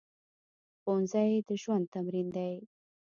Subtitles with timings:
[0.81, 2.53] ښوونځی د ژوند تمرین دی